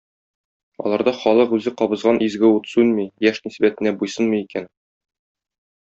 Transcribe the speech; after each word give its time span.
Аларда 0.83 1.13
халык 1.19 1.53
үзе 1.57 1.73
кабызган 1.83 2.19
изге 2.29 2.51
ут 2.57 2.73
сүнми, 2.73 3.07
яшь 3.31 3.41
нисбәтенә 3.49 3.95
буйсынмый 4.01 4.43
икән. 4.49 4.71